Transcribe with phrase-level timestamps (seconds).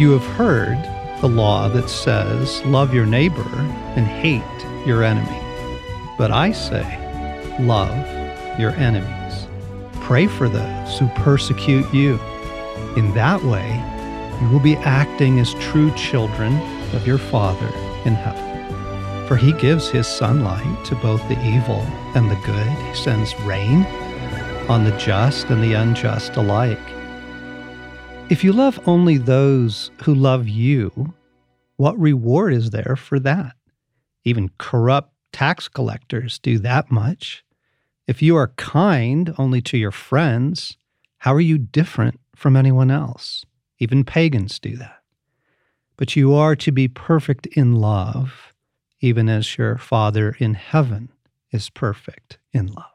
[0.00, 0.78] You have heard
[1.20, 3.44] the law that says, Love your neighbor
[3.96, 5.38] and hate your enemy.
[6.16, 6.96] But I say,
[7.60, 7.94] Love
[8.58, 9.46] your enemies.
[10.00, 12.18] Pray for those who persecute you.
[12.96, 13.68] In that way,
[14.40, 16.56] you will be acting as true children
[16.94, 17.68] of your Father
[18.06, 19.28] in heaven.
[19.28, 21.82] For he gives his sunlight to both the evil
[22.14, 22.68] and the good.
[22.88, 23.84] He sends rain
[24.66, 26.78] on the just and the unjust alike.
[28.30, 31.14] If you love only those who love you,
[31.78, 33.56] what reward is there for that?
[34.22, 37.42] Even corrupt tax collectors do that much.
[38.06, 40.76] If you are kind only to your friends,
[41.18, 43.44] how are you different from anyone else?
[43.80, 45.02] Even pagans do that.
[45.96, 48.54] But you are to be perfect in love,
[49.00, 51.10] even as your Father in heaven
[51.50, 52.89] is perfect in love.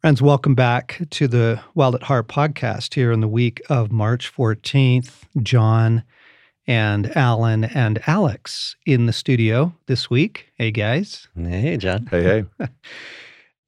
[0.00, 4.32] Friends, welcome back to the Wild at Heart podcast here in the week of March
[4.32, 5.24] 14th.
[5.42, 6.04] John
[6.68, 10.52] and Alan and Alex in the studio this week.
[10.54, 11.26] Hey, guys.
[11.36, 12.06] Hey, John.
[12.06, 12.68] Hey, hey.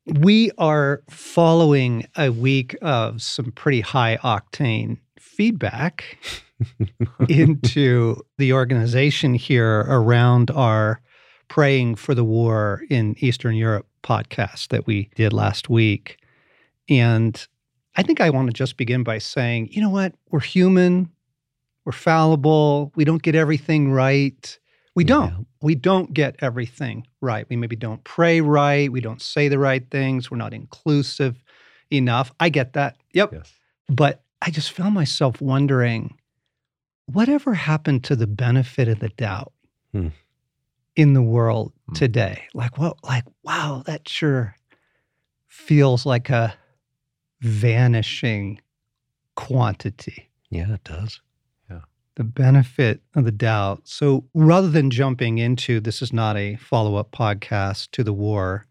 [0.21, 6.17] we are following a week of some pretty high octane feedback
[7.29, 11.01] into the organization here around our
[11.49, 16.20] Praying for the War in Eastern Europe podcast that we did last week.
[16.91, 17.47] And
[17.97, 20.15] I think I want to just begin by saying, you know what?
[20.31, 21.11] We're human,
[21.85, 24.59] we're fallible, we don't get everything right.
[24.97, 25.31] We don't.
[25.31, 25.39] Yeah.
[25.63, 27.47] We don't get everything right.
[27.49, 28.91] We maybe don't pray right.
[28.91, 30.31] We don't say the right things.
[30.31, 31.43] We're not inclusive
[31.93, 32.33] enough.
[32.41, 32.97] I get that.
[33.15, 33.33] Yep.
[33.33, 33.53] Yes.
[33.89, 36.17] But I just found myself wondering
[37.07, 39.53] whatever happened to the benefit of the doubt
[39.93, 40.09] hmm.
[40.97, 41.95] in the world hmm.
[41.95, 42.45] today?
[42.55, 44.57] Like, what, like, wow, that sure
[45.47, 46.55] feels like a
[47.41, 48.61] vanishing
[49.35, 50.31] quantity.
[50.51, 51.21] Yeah, it does.
[51.71, 51.81] Yeah.
[52.17, 53.83] The benefit of the doubt.
[53.85, 58.67] So rather than jumping into this is not a follow up podcast to the war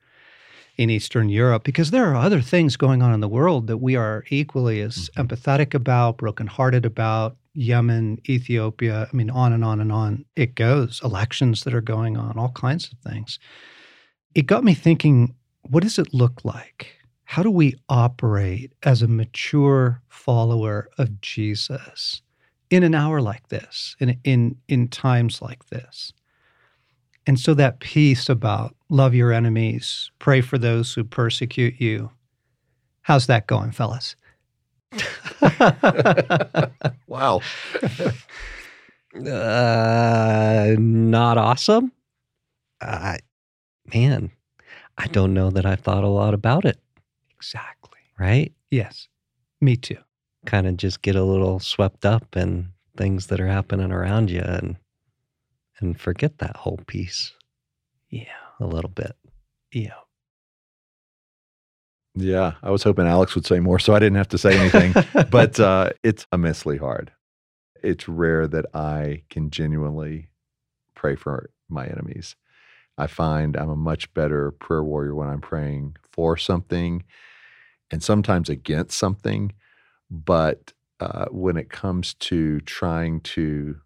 [0.77, 3.97] in Eastern Europe, because there are other things going on in the world that we
[3.97, 5.21] are equally as mm-hmm.
[5.21, 7.35] empathetic about, brokenhearted about.
[7.55, 11.01] Yemen, Ethiopia, I mean, on and on and on it goes.
[11.03, 13.39] Elections that are going on, all kinds of things.
[14.35, 16.95] It got me thinking what does it look like
[17.29, 22.23] how do we operate as a mature follower of Jesus
[22.71, 26.11] in an hour like this, in, in, in times like this?
[27.27, 32.09] And so that piece about love your enemies, pray for those who persecute you.
[33.01, 34.15] How's that going, fellas?
[37.05, 37.41] wow.
[39.23, 41.91] uh, not awesome.
[42.81, 43.17] Uh,
[43.93, 44.31] man,
[44.97, 46.79] I don't know that I've thought a lot about it.
[47.39, 47.99] Exactly.
[48.17, 48.53] Right?
[48.69, 49.07] Yes.
[49.61, 49.97] Me too.
[50.45, 54.41] Kind of just get a little swept up in things that are happening around you
[54.41, 54.77] and
[55.79, 57.33] and forget that whole piece.
[58.09, 58.25] Yeah.
[58.59, 59.15] A little bit.
[59.71, 59.93] Yeah.
[62.15, 64.93] Yeah, I was hoping Alex would say more so I didn't have to say anything,
[65.31, 67.11] but uh, it's immensely hard.
[67.81, 70.29] It's rare that I can genuinely
[70.95, 72.35] pray for my enemies.
[72.97, 77.03] I find I'm a much better prayer warrior when I'm praying for something
[77.91, 79.51] and sometimes against something.
[80.09, 83.77] But uh, when it comes to trying to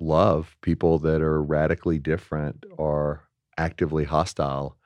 [0.00, 4.76] love people that are radically different or actively hostile,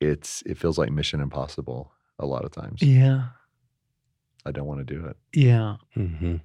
[0.00, 2.82] it's it feels like mission impossible a lot of times.
[2.82, 3.28] Yeah.
[4.46, 5.16] I don't want to do it.
[5.32, 5.76] Yeah.
[5.96, 6.36] Mm-hmm.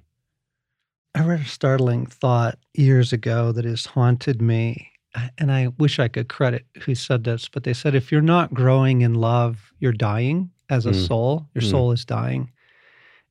[1.14, 4.90] I read a startling thought years ago that has haunted me
[5.38, 8.54] and I wish I could credit who said this, but they said if you're not
[8.54, 11.06] growing in love, you're dying as a mm.
[11.06, 11.46] soul.
[11.54, 11.70] Your mm.
[11.70, 12.50] soul is dying.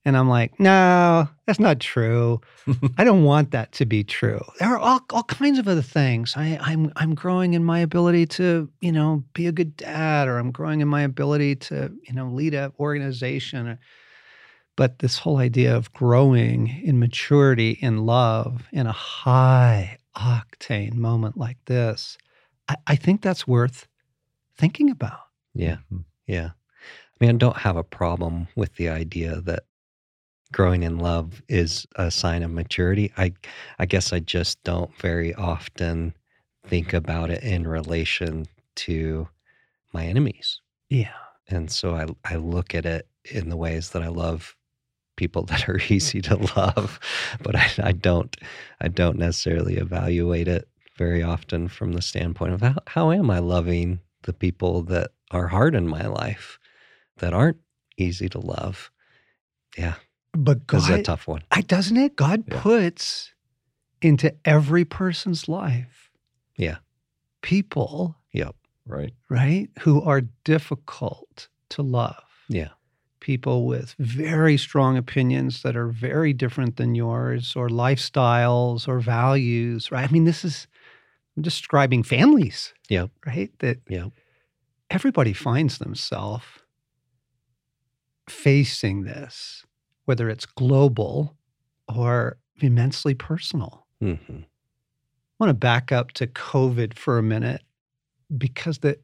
[0.05, 2.41] And I'm like, no, that's not true.
[2.97, 4.39] I don't want that to be true.
[4.59, 6.33] There are all, all kinds of other things.
[6.35, 10.37] I, I'm I'm growing in my ability to, you know, be a good dad, or
[10.37, 13.77] I'm growing in my ability to, you know, lead an organization.
[14.77, 21.37] But this whole idea of growing in maturity in love in a high octane moment
[21.37, 22.17] like this,
[22.67, 23.87] I, I think that's worth
[24.57, 25.19] thinking about.
[25.53, 25.75] Yeah.
[25.75, 25.99] Mm-hmm.
[26.27, 26.49] Yeah.
[26.49, 29.63] I mean, I don't have a problem with the idea that
[30.51, 33.11] growing in love is a sign of maturity.
[33.17, 33.33] I
[33.77, 36.13] I guess I just don't very often
[36.65, 38.45] think about it in relation
[38.75, 39.27] to
[39.93, 40.61] my enemies.
[40.89, 41.13] Yeah.
[41.47, 44.55] And so I I look at it in the ways that I love
[45.19, 46.99] people that are easy to love,
[47.43, 48.35] but I, I don't
[48.79, 50.67] I don't necessarily evaluate it
[50.97, 55.47] very often from the standpoint of how, how am I loving the people that are
[55.47, 56.57] hard in my life
[57.17, 57.57] that aren't
[57.97, 58.91] easy to love.
[59.77, 59.95] Yeah,
[60.33, 61.43] But This is a tough one.
[61.51, 62.15] I doesn't it?
[62.15, 62.61] God Yeah.
[62.61, 63.33] puts
[64.01, 66.09] into every person's life
[66.57, 66.77] Yeah.
[67.41, 68.55] people, Yep.
[68.85, 69.13] Right.
[69.29, 72.23] right, who are difficult to love.
[72.49, 72.69] Yeah.
[73.21, 79.91] People with very strong opinions that are very different than yours, or lifestyles or values,
[79.91, 80.07] right?
[80.07, 80.67] I mean, this is,
[81.35, 83.11] I'm describing families, Yep.
[83.25, 83.51] right?
[83.59, 84.11] That Yep.
[84.89, 86.45] everybody finds themselves
[88.29, 89.65] facing this,
[90.05, 91.35] whether it's global
[91.87, 93.85] or immensely personal.
[94.01, 94.15] hmm
[95.41, 97.61] I want to back up to COVID for a minute
[98.37, 98.97] because the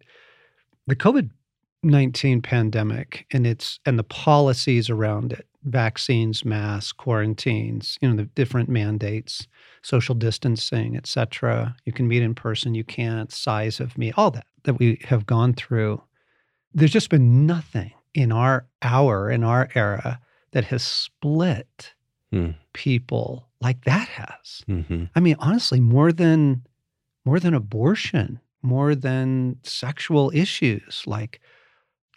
[0.85, 1.29] the COVID
[1.85, 8.25] nineteen pandemic and its and the policies around it, vaccines, masks, quarantines, you know, the
[8.35, 9.47] different mandates,
[9.83, 11.75] social distancing, etc.
[11.85, 15.25] You can meet in person, you can't, size of meet, all that that we have
[15.25, 16.01] gone through.
[16.73, 20.19] There's just been nothing in our hour, in our era,
[20.51, 21.93] that has split
[22.31, 22.51] Hmm.
[22.73, 24.63] people like that has.
[24.67, 26.63] hmm I mean, honestly, more than
[27.25, 31.39] more than abortion, more than sexual issues, like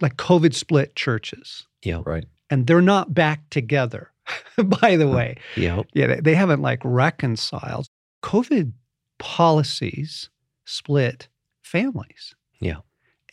[0.00, 2.02] like COVID split churches, Yeah.
[2.04, 2.24] Right.
[2.50, 4.12] and they're not back together.
[4.80, 5.86] By the way, Yep.
[5.94, 7.88] yeah, they, they haven't like reconciled.
[8.22, 8.72] COVID
[9.18, 10.28] policies
[10.64, 11.28] split
[11.62, 12.34] families.
[12.60, 12.78] Yeah.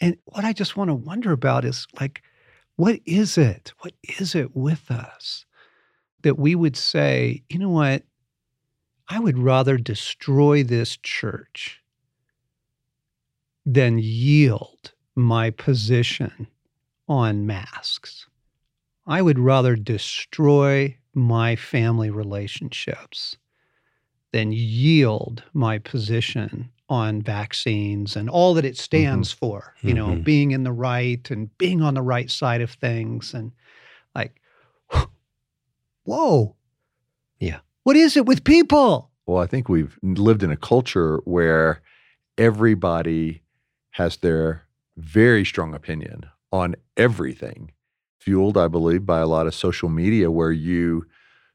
[0.01, 2.21] And what I just want to wonder about is like,
[2.75, 3.73] what is it?
[3.79, 5.45] What is it with us
[6.23, 8.03] that we would say, you know what?
[9.07, 11.81] I would rather destroy this church
[13.65, 16.47] than yield my position
[17.07, 18.27] on masks.
[19.07, 23.37] I would rather destroy my family relationships
[24.33, 30.23] than yield my position on vaccines and all that it stands for, you know, Mhm.
[30.23, 33.33] being in the right and being on the right side of things.
[33.33, 33.51] And
[34.13, 34.39] like,
[36.03, 36.55] whoa.
[37.39, 37.59] Yeah.
[37.83, 39.11] What is it with people?
[39.25, 41.81] Well, I think we've lived in a culture where
[42.37, 43.41] everybody
[43.91, 44.67] has their
[44.97, 47.71] very strong opinion on everything,
[48.19, 51.05] fueled, I believe, by a lot of social media where you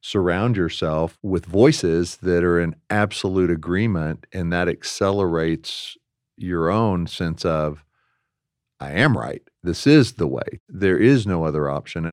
[0.01, 5.97] surround yourself with voices that are in absolute agreement, and that accelerates
[6.37, 7.85] your own sense of,
[8.81, 9.43] I am right.
[9.63, 10.61] This is the way.
[10.69, 12.11] There is no other option.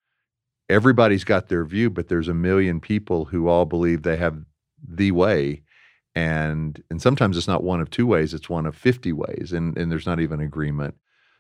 [0.70, 4.44] Everybody's got their view, but there's a million people who all believe they have
[4.86, 5.64] the way
[6.18, 9.78] and and sometimes it's not one of two ways it's one of 50 ways and
[9.78, 10.96] and there's not even agreement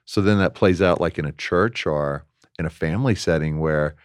[0.09, 2.23] so then that plays out like in a church or
[2.57, 3.95] in a family setting where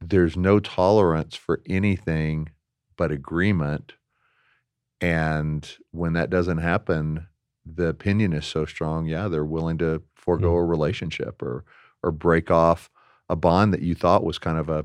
[0.00, 2.48] there's no tolerance for anything
[2.96, 3.92] but agreement
[5.00, 7.26] and when that doesn't happen
[7.66, 11.64] the opinion is so strong yeah they're willing to forego a relationship or
[12.02, 12.90] or break off
[13.28, 14.84] a bond that you thought was kind of a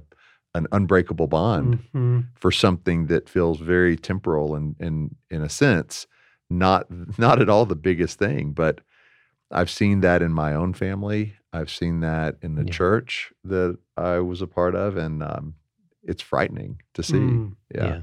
[0.53, 2.25] an unbreakable bond Mhm.
[2.35, 6.07] for something that feels very temporal and in in a sense
[6.49, 6.85] not
[7.17, 8.81] not at all the biggest thing but
[9.51, 12.71] i've seen that in my own family i've seen that in the Yeah.
[12.71, 15.56] church that i was a part of and um,
[16.03, 17.56] it's frightening to see Mm.
[17.74, 18.01] yeah,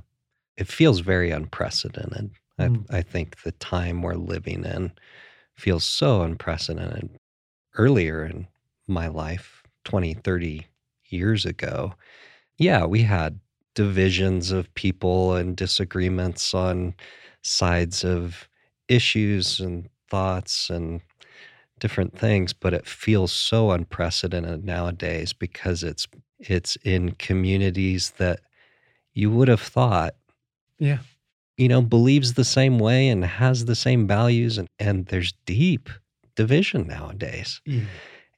[0.57, 2.33] It feels very unprecedented.
[2.61, 2.87] Mm.
[2.91, 4.93] I, I think the time we're living in
[5.57, 7.11] feels so unprecedented.
[7.77, 8.49] Earlier in
[8.89, 10.67] my life, 20, 30
[11.11, 11.95] years ago,
[12.59, 13.41] yeah, we had
[13.75, 16.95] divisions of people and disagreements on
[17.43, 18.49] sides of
[18.89, 21.01] issues and thoughts and
[21.83, 26.07] different things, but it feels so unprecedented nowadays because it's
[26.39, 28.41] it's in communities that
[29.13, 30.15] you would have thought
[30.79, 30.99] Yeah.
[31.57, 35.91] you know, believes the same way and has the same values, and, and there's deep
[36.35, 37.61] division nowadays.
[37.67, 37.85] Yeah.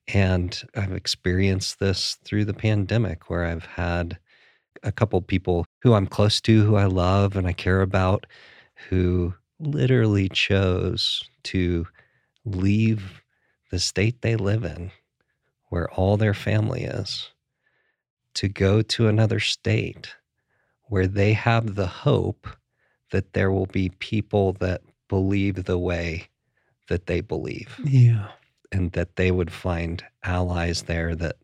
[0.09, 4.19] And I've experienced this through the pandemic where I've had
[4.83, 8.27] a couple people who I'm close to, who I love and I care about,
[8.89, 11.87] who literally chose to
[12.45, 13.23] leave
[13.71, 14.91] the state they live in,
[15.69, 17.31] where all their family is,
[18.35, 20.15] to go to another state
[20.85, 22.47] where they have the hope
[23.11, 26.29] that there will be people that believe the way
[26.89, 28.29] that they believe Yeah.
[28.73, 31.37] and that they would find allies there that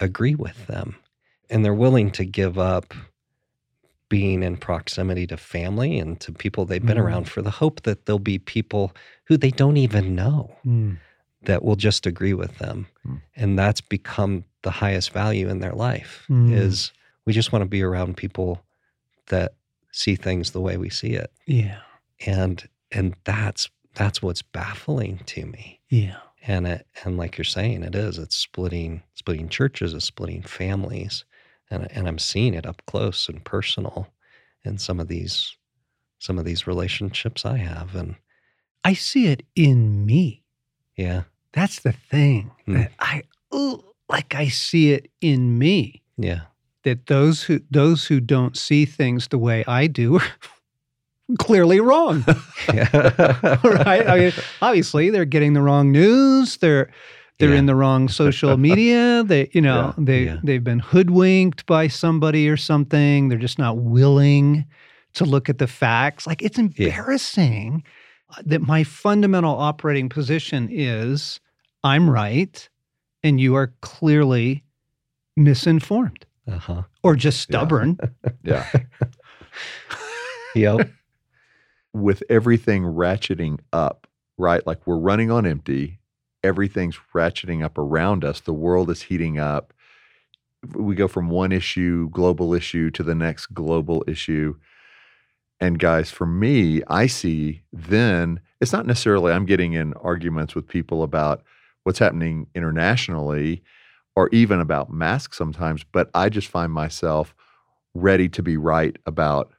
[0.00, 0.96] agree with them.
[1.50, 2.94] And they're willing to give up
[4.08, 7.02] being in proximity to family and to people they've been Mm.
[7.04, 10.98] around for the hope that there'll be people who they don't even know Mm.
[11.42, 12.86] That will just agree with them.
[13.06, 13.20] Mm.
[13.36, 16.52] And that's become the highest value in their life Mm.
[16.52, 16.92] is
[17.24, 18.62] we just want to be around people
[19.28, 19.52] that
[19.92, 21.30] see things the way we see it.
[21.46, 21.78] Yeah.
[22.26, 25.80] And and that's that's what's baffling to me.
[25.88, 26.16] Yeah.
[26.46, 28.18] And it and like you're saying, it is.
[28.18, 31.24] It's splitting splitting churches, it's splitting families.
[31.70, 34.08] and and I'm seeing it up close and personal
[34.64, 35.56] in some of these
[36.18, 38.16] some of these relationships I have, and
[38.82, 40.42] I see it in me.
[40.98, 42.74] Yeah, That's the thing Hmm.
[42.74, 43.22] that I
[43.54, 44.34] ooh, like.
[44.34, 46.02] I see it in me.
[46.18, 46.40] yeah,
[46.84, 50.26] That those who those who don't see things the way I do are
[51.38, 52.24] clearly wrong.
[52.72, 52.88] yeah,
[53.64, 54.06] right?
[54.06, 56.56] I mean, obviously, they're getting the wrong news.
[56.58, 56.90] They're
[57.38, 57.58] they're Yeah.
[57.60, 59.22] in the wrong social media.
[59.24, 60.04] They, you know, Yeah.
[60.04, 60.36] they Yeah.
[60.42, 63.28] they've been hoodwinked by somebody or something.
[63.28, 64.64] They're just not willing
[65.14, 66.26] to look at the facts.
[66.26, 67.84] Like it's embarrassing
[68.44, 71.40] that my fundamental operating position is
[71.84, 72.68] I'm right,
[73.22, 74.64] and you are clearly
[75.36, 77.58] misinformed uh huh, or just Yeah.
[77.58, 77.98] stubborn.
[78.42, 78.66] Yeah.
[80.54, 80.88] yep,
[81.92, 84.06] with everything ratcheting up,
[84.38, 84.66] right?
[84.66, 86.00] Like we're running on empty,
[86.42, 89.72] everything's ratcheting up around us, the world is heating up.
[90.74, 94.56] We go from one issue, global issue, to the next global issue.
[95.60, 100.68] And guys, for me, I see then it's not necessarily I'm getting in arguments with
[100.68, 101.42] people about
[101.84, 103.62] what's happening internationally
[104.14, 107.34] or even about masks sometimes, but I just find myself
[107.94, 109.52] ready to be right about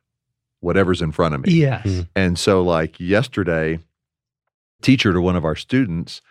[0.61, 1.53] whatever's in front of me.
[1.53, 1.85] Yes.
[1.85, 2.07] Mm.
[2.15, 3.79] And so, like yesterday,
[4.81, 6.21] teacher to one of our students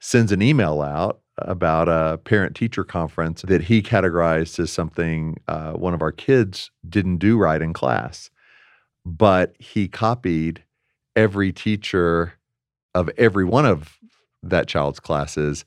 [0.00, 5.72] sends an email out about a parent teacher conference that he categorized as something uh,
[5.72, 8.30] one of our kids didn't do right in class.
[9.04, 10.62] But he copied
[11.16, 12.34] every teacher
[12.94, 13.98] of every one of
[14.42, 15.64] that child's classes.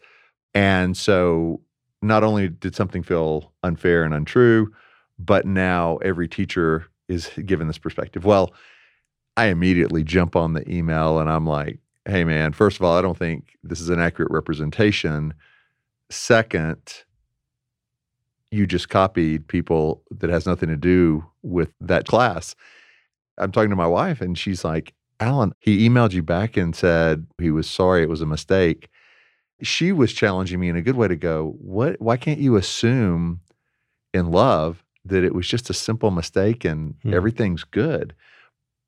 [0.54, 1.62] And so,
[2.02, 4.72] not only did something feel unfair and untrue,
[5.20, 8.26] but now every teacher is given this perspective.
[8.26, 8.54] Well,
[9.38, 13.02] I immediately jump on the email and I'm like, hey, man, first of all, I
[13.02, 15.34] don't think this is an accurate representation.
[16.10, 17.04] Second,
[18.50, 22.56] you just copied people that has nothing to do with that class.
[23.38, 27.28] I'm talking to my wife and she's like, Alan, he emailed you back and said
[27.40, 28.90] he was sorry, it was a mistake.
[29.62, 33.42] She was challenging me in a good way to go, what why can't you assume
[34.14, 37.14] in love that it was just a simple mistake and Hmm.
[37.14, 38.16] everything's good?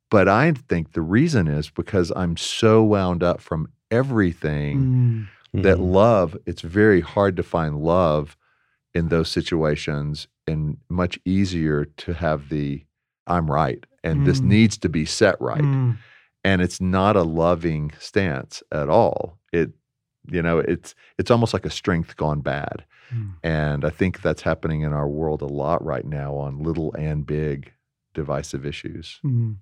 [0.09, 5.63] But I think the reason is because I'm so wound up from everything Mm.
[5.63, 5.93] that Mhm.
[5.93, 8.35] love, it's very hard to find love
[8.93, 12.83] in those situations and much easier to have the
[13.27, 14.45] I'm right and this Mm.
[14.45, 15.61] needs to be set right.
[15.61, 15.97] Mm.
[16.43, 19.39] And it's not a loving stance at all.
[19.51, 19.71] It
[20.31, 22.85] you know, it's it's almost like a strength gone bad.
[23.13, 23.33] Mm.
[23.43, 27.25] And I think that's happening in our world a lot right now on little and
[27.25, 27.73] big
[28.13, 29.19] divisive issues.
[29.23, 29.57] Mm.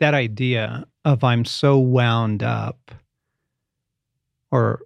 [0.00, 2.92] That idea of I'm so wound up
[4.50, 4.80] or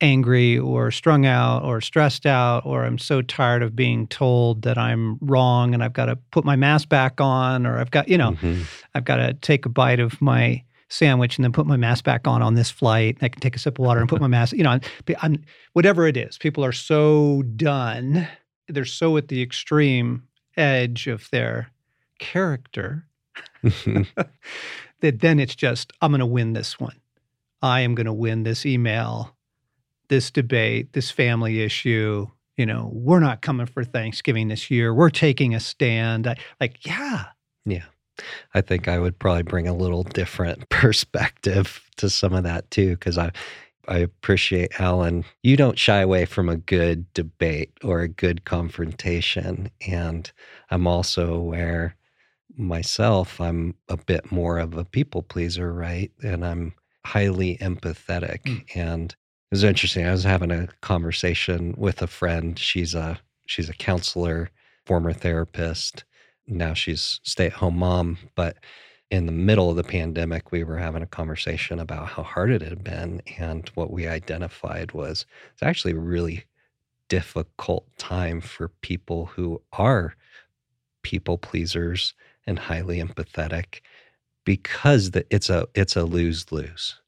[0.00, 4.76] angry or strung out or stressed out or I'm so tired of being told that
[4.76, 8.18] I'm wrong and I've got to put my mask back on or I've got, you
[8.18, 8.64] know, Mhm.
[8.94, 12.28] I've got to take a bite of my sandwich and then put my mask back
[12.28, 13.16] on on this flight.
[13.22, 14.80] I can take a sip of water and put my mask, you know, I'm-
[15.22, 16.36] I'm, whatever it is.
[16.38, 18.28] People are so done.
[18.68, 20.24] They're so at the extreme
[20.56, 21.70] edge of their
[22.18, 23.06] character
[25.00, 26.96] that then it's just, I'm going to win this one.
[27.62, 29.35] I am going to win this email,
[30.08, 32.26] this debate, this family issue.
[32.56, 34.94] You know, we're not coming for Thanksgiving this year.
[34.94, 36.26] We're taking a stand.
[36.26, 37.26] I, like, yeah,
[37.64, 37.84] Yeah.
[38.54, 42.90] I think I would probably bring a little different perspective to some of that too,
[42.90, 43.30] because I
[43.88, 45.24] I appreciate Alan.
[45.42, 49.70] You don't shy away from a good debate or a good confrontation.
[49.86, 50.30] And
[50.70, 51.96] I'm also aware
[52.56, 56.10] myself, I'm a bit more of a people pleaser, right?
[56.22, 58.42] And I'm highly empathetic.
[58.42, 58.64] Mm.
[58.74, 59.16] And
[59.50, 60.06] was interesting.
[60.06, 62.58] I was having a conversation with a friend.
[62.58, 64.50] She's a she's a counselor,
[64.84, 66.04] former therapist
[66.46, 68.18] now she's stay at home mom.
[68.34, 68.56] But
[69.10, 72.62] in the middle of the pandemic, we were having a conversation about how hard it
[72.62, 73.22] had been.
[73.38, 76.44] And what we identified was it's actually a really
[77.08, 80.14] difficult time for people who are
[81.02, 82.14] people pleasers
[82.46, 83.80] and highly empathetic
[84.44, 87.00] because the, it's a it's a lose lose.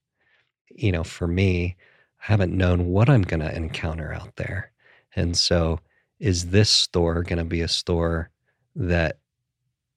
[0.71, 1.76] You know, for me,
[2.18, 4.70] haven't known what I'm going to encounter out there,
[5.16, 5.80] and so
[6.18, 8.30] is this store going to be a store
[8.75, 9.18] that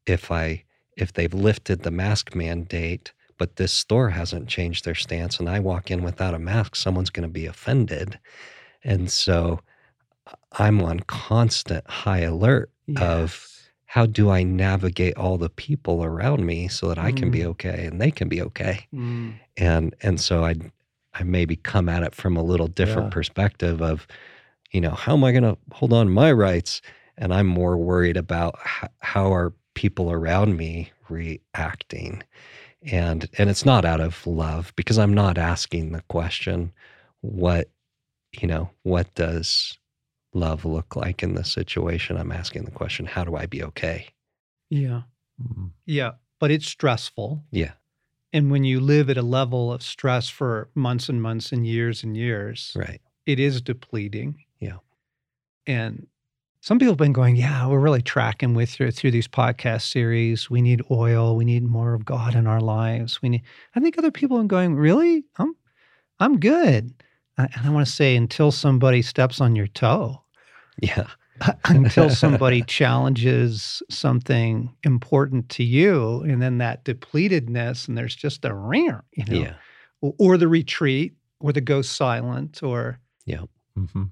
[0.06, 0.63] if I
[0.98, 5.60] if they've lifted the mask mandate, but this store hasn't changed their stance, and I
[5.60, 8.20] walk in without a mask, someone's going to be offended,
[8.84, 9.60] and so
[10.54, 13.48] I'm on constant high alert of
[13.86, 17.86] how do I navigate all the people around me so that I can be okay
[17.86, 19.34] and they can be okay, Mm.
[19.58, 20.56] and and so I
[21.13, 23.13] I maybe come at it from a little different Yeah.
[23.15, 24.08] perspective of,
[24.72, 26.82] you know, how am I going to hold on to my rights?
[27.18, 32.24] and I'm more worried about h- how are people around me reacting.
[32.84, 36.72] And and it's not out of love because I'm not asking the question
[37.20, 37.70] what
[38.32, 39.77] you know, what does
[40.34, 42.18] love look like in this situation?
[42.18, 44.08] I'm asking the question, how do I be okay?
[44.70, 45.01] Yeah.
[45.39, 45.72] Mhm.
[45.86, 46.13] Yeah.
[46.39, 47.44] But it's stressful.
[47.51, 47.74] Yeah.
[48.34, 52.04] And when you live at a level of stress for months and months and years
[52.04, 53.02] and years, Right.
[53.26, 54.44] it is depleting.
[54.60, 54.78] Yeah.
[55.68, 56.08] And
[56.62, 60.50] some people have been going, yeah, we're really tracking with you through these podcast series.
[60.50, 61.36] We need oil.
[61.36, 63.22] We need more of God in our lives.
[63.22, 63.42] We need.
[63.76, 65.26] I think other people are going, really?
[65.38, 65.56] I'm,
[66.20, 66.94] I'm good.
[67.38, 70.22] Uh, And I want to say, until somebody steps on your toe,
[70.82, 71.08] Yeah.
[71.66, 78.54] until somebody challenges something important to you, and then that depletedness, and there's just a
[78.54, 79.54] ringer, you know, Yeah.
[80.02, 83.00] or, or the retreat, or the go silent, or
[83.78, 84.12] Mhm.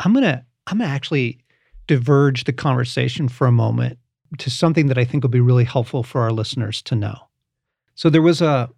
[0.00, 1.38] I'm gonna I'm gonna actually
[1.86, 3.98] diverge the conversation for a moment
[4.38, 7.28] to something that I think will be really helpful for our listeners to know.
[7.94, 8.70] So there was a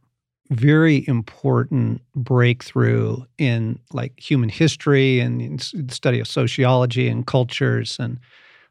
[0.51, 8.19] very important breakthrough in like human history and study of sociology and cultures and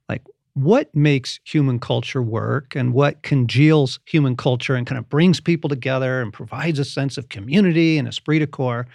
[0.08, 0.22] like
[0.54, 5.68] what makes human culture work and what congeals human culture and kind of brings people
[5.68, 8.86] together and provides a sense of community and esprit de corps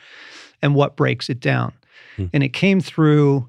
[0.62, 1.72] and what breaks it down.
[2.16, 2.26] Hmm.
[2.32, 3.48] And it came through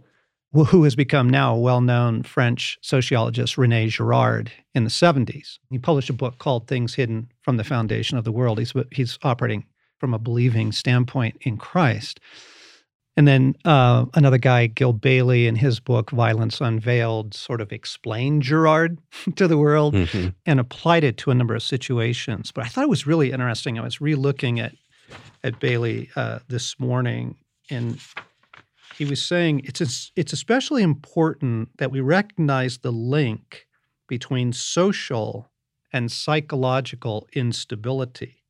[0.53, 5.59] who has become now a well known French sociologist, Rene Girard, in the 70s.
[5.69, 8.57] He published a book called Things Hidden from the Foundation of the World.
[8.59, 9.65] He's, he's operating
[9.99, 12.19] from a believing standpoint in Christ.
[13.17, 18.43] And then uh, another guy, Gil Bailie, in his book, Violence Unveiled, sort of explained
[18.43, 18.97] Girard
[19.35, 20.33] to the world Mhm.
[20.45, 22.51] and applied it to a number of situations.
[22.53, 23.77] But I thought it was really interesting.
[23.77, 24.73] I was re-looking at
[25.43, 27.35] at Bailie uh, this morning,
[27.69, 27.97] and
[28.99, 33.65] he was saying it's it's especially important that we recognize the link
[34.09, 35.49] between social
[35.93, 38.43] and psychological instability.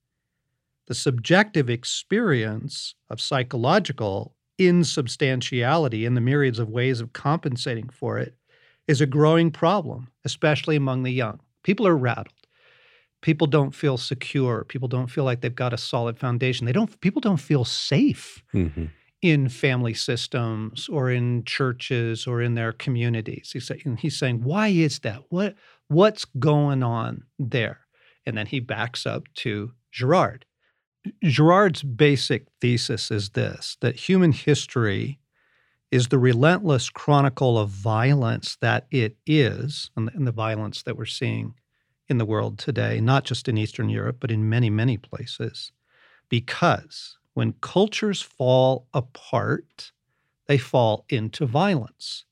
[0.88, 8.34] The subjective experience of psychological insubstantiality in the myriads of ways of compensating for it
[8.88, 11.39] is a growing problem, especially among the young.
[11.62, 12.34] People are rattled.
[13.21, 14.63] People don't feel secure.
[14.63, 16.65] People don't feel like they've got a solid foundation.
[16.65, 18.89] They don't people don't feel safe Mhm.
[19.21, 23.51] In family systems or in churches or in their communities.
[23.51, 25.23] He's saying, he's saying, why is that?
[25.29, 25.55] What
[25.88, 27.82] what's going on there?
[28.25, 30.45] And then he backs up to Girard.
[31.23, 35.19] Girard's basic thesis is this that human history
[35.91, 40.95] is the relentless chronicle of violence that it is, and the, and the violence that
[40.95, 41.55] we're seeing
[42.08, 45.71] in the world today, not just in Eastern Europe, but in many, many places.
[46.29, 49.93] Because when cultures fall apart,
[50.47, 52.25] they fall into violence.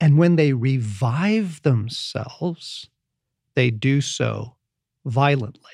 [0.00, 2.88] And when they revive themselves,
[3.54, 4.56] they do so
[5.04, 5.72] violently.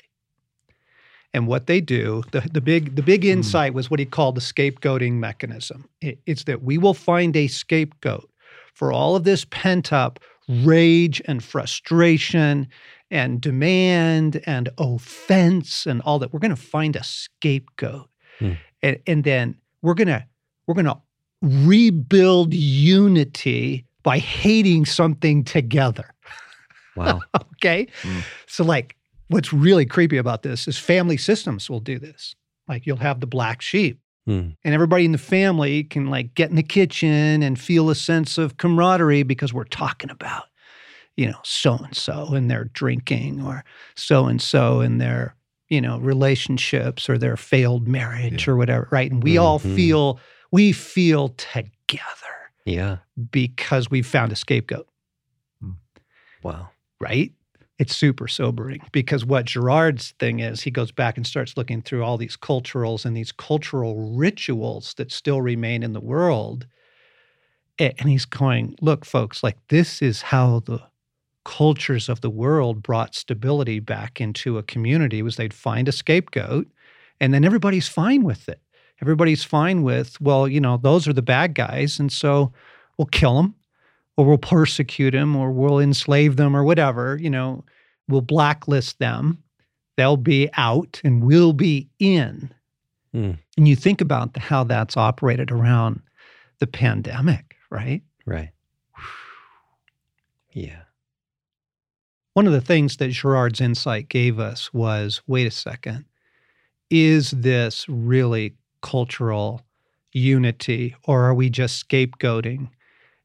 [1.33, 3.29] And what they do, the, the big the big hmm.
[3.29, 5.87] insight was what he called the scapegoating mechanism.
[6.01, 8.29] It- it's that we will find a scapegoat
[8.73, 12.67] for all of this pent up rage and frustration
[13.09, 16.33] and demand and offense and all that.
[16.33, 18.53] We're going to find a scapegoat, Hmm.
[18.83, 20.25] and, and then we're gonna
[20.67, 20.99] we're gonna
[21.41, 26.13] rebuild unity by hating something together.
[26.95, 27.21] Wow.
[27.57, 27.87] Okay.
[28.03, 28.21] Mm.
[28.45, 28.95] So, like,
[29.29, 32.35] what's really creepy about this is family systems will do this.
[32.67, 34.55] Like, you'll have the black sheep, Mm.
[34.63, 38.37] and everybody in the family can, like, get in the kitchen and feel a sense
[38.37, 40.43] of camaraderie because we're talking about,
[41.15, 43.63] you know, so and so and their drinking or
[43.95, 45.33] so and so and their,
[45.69, 48.53] you know, relationships or their failed marriage Yeah.
[48.53, 48.87] or whatever.
[48.91, 49.11] Right.
[49.11, 49.75] And we all Mhm.
[49.75, 50.19] feel,
[50.51, 52.05] we feel together
[52.65, 52.97] Yeah.
[53.31, 54.87] because we found a scapegoat
[56.43, 56.69] Wow.
[56.99, 57.33] right?
[57.79, 62.03] It's super sobering because what Girard's thing is, he goes back and starts looking through
[62.03, 66.65] all these culturals and these cultural rituals that still remain in the world.
[67.79, 70.81] And he's going, look, folks, like this is how the
[71.47, 76.67] cultures of the world brought stability back into a community was they'd find a scapegoat
[77.21, 78.59] and then everybody's fine with it.
[79.01, 81.99] Everybody's fine with, well, you know, those are the bad guys.
[81.99, 82.51] And so
[82.97, 83.55] we'll kill them
[84.17, 87.63] or we'll persecute them or we'll enslave them or whatever, you know,
[88.09, 89.41] we'll blacklist them.
[89.95, 92.53] They'll be out and we'll be in.
[93.13, 93.31] Hmm.
[93.55, 96.01] And you think about how that's operated around
[96.59, 98.01] the pandemic, right?
[98.25, 98.49] Right.
[100.51, 100.81] Yeah.
[102.37, 106.05] One of the things that Girard's insight gave us was wait a second,
[106.91, 109.65] is this really cultural
[110.13, 112.69] unity or are we just scapegoating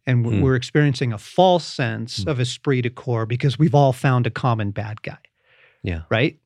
[0.06, 0.40] And we're, Hmm.
[0.40, 2.30] we're experiencing a false sense Hmm.
[2.30, 5.18] of esprit de corps because we've all found a common bad guy
[5.82, 6.04] Yeah.
[6.08, 6.38] right?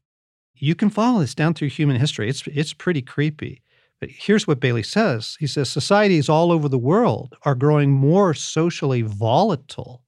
[0.56, 2.28] You can follow this down through human history.
[2.28, 3.62] It's it's pretty creepy.
[4.00, 5.36] But here's what Bailie says.
[5.38, 10.02] He says societies all over the world are growing more socially volatile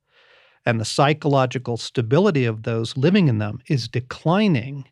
[0.68, 4.85] and the psychological stability of those living in them is declining.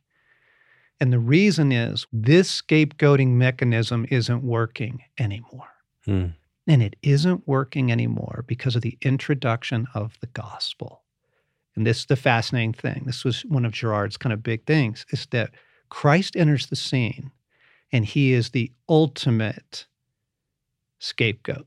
[0.99, 5.69] And the reason is this scapegoating mechanism isn't working anymore.
[6.07, 6.29] Hmm.
[6.67, 11.03] And it isn't working anymore because of the introduction of the gospel.
[11.77, 13.03] And this is the fascinating thing.
[13.05, 15.51] This was one of Girard's kind of big things is that
[15.91, 17.33] Christ enters the scene
[17.93, 19.87] and he is the ultimate
[21.01, 21.67] scapegoat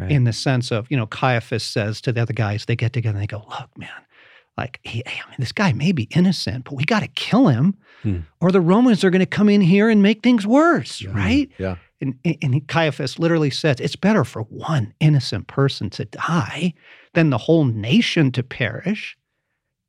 [0.00, 0.10] Right.
[0.10, 3.16] in the sense of, you know, Caiaphas says to the other guys, they get together
[3.18, 3.88] and they go, look, man,
[4.56, 7.74] like, he, I mean, this guy may be innocent, but we got to kill him
[8.02, 8.20] Hmm.
[8.40, 11.10] or the Romans are going to come in here and make things worse, Yeah.
[11.12, 11.50] right?
[11.58, 11.76] Yeah.
[12.00, 16.72] And, and Caiaphas literally says it's better for one innocent person to die
[17.12, 19.18] than the whole nation to perish.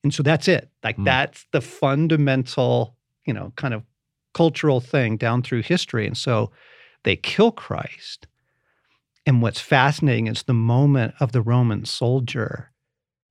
[0.03, 0.69] And so that's it.
[0.83, 1.05] Like Hmm.
[1.05, 2.95] that's the fundamental,
[3.25, 3.83] you know, kind of
[4.33, 6.05] cultural thing down through history.
[6.07, 6.51] And so
[7.03, 8.27] they kill Christ.
[9.25, 12.71] And what's fascinating is the moment of the Roman soldier.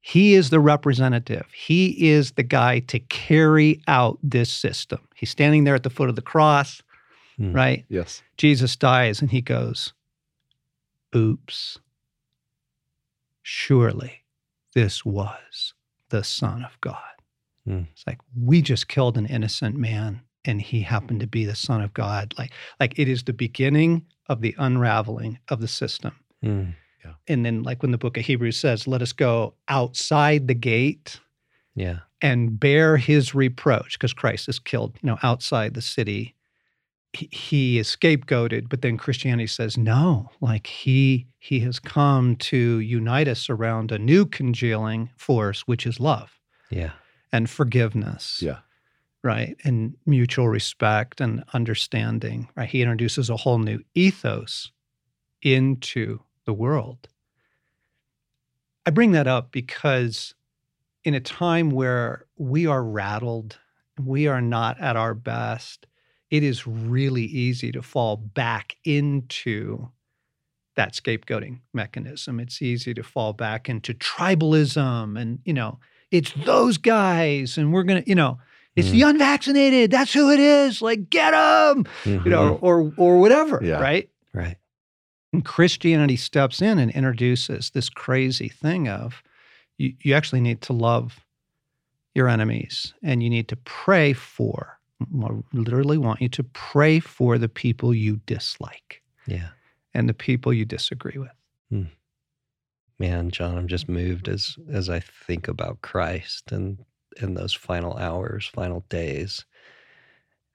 [0.00, 1.46] He is the representative.
[1.52, 5.00] He is the guy to carry out this system.
[5.14, 6.82] He's standing there at the foot of the cross,
[7.36, 7.52] Hmm.
[7.52, 7.84] right?
[7.88, 8.22] Yes.
[8.36, 9.92] Jesus dies and he goes,
[11.14, 11.78] Oops.
[13.42, 14.22] Surely
[14.74, 15.74] this was
[16.10, 16.96] the Son of God.
[17.66, 17.82] Hmm.
[17.92, 21.80] It's like we just killed an innocent man and he happened to be the Son
[21.82, 22.34] of God.
[22.38, 26.14] Like, like it is the beginning of the unraveling of the system.
[26.42, 26.64] Hmm.
[27.26, 31.18] And then, like when the book of Hebrews says, let us go outside the gate
[31.74, 32.00] Yeah.
[32.20, 36.34] and bear his reproach because Christ is killed, you know, outside the city.
[37.12, 42.78] He, he is scapegoated, but then Christianity says no, like he he has come to
[42.80, 46.38] unite us around a new congealing force, which is love
[46.70, 46.92] Yeah.
[47.32, 48.58] and forgiveness, Yeah.
[49.22, 52.48] Right, and mutual respect and understanding.
[52.56, 54.70] Right, he introduces a whole new ethos
[55.42, 57.08] into the world.
[58.86, 60.34] I bring that up because
[61.04, 63.58] in a time where we are rattled,
[64.02, 65.86] we are not at our best,
[66.30, 69.90] it is really easy to fall back into
[70.76, 72.40] that scapegoating mechanism.
[72.40, 75.78] It's easy to fall back into tribalism and, you know,
[76.10, 78.38] it's those guys and we're going to, you know,
[78.80, 78.92] it's Mm.
[78.92, 79.90] the unvaccinated.
[79.90, 80.82] That's who it is.
[80.82, 82.62] Like, get them, you know, Mhm.
[82.62, 83.60] or, or whatever.
[83.62, 83.80] Yeah.
[83.80, 84.10] Right.
[84.34, 84.56] Right.
[85.32, 89.22] And Christianity steps in and introduces this crazy thing of
[89.78, 91.20] you, you actually need to love
[92.14, 97.38] your enemies and you need to pray for, I literally want you to pray for
[97.38, 99.50] the people you dislike Yeah.
[99.94, 101.30] and the people you disagree with.
[102.98, 106.84] Man, John, I'm just moved as as I think about Christ and
[107.20, 109.44] in those final hours, final days,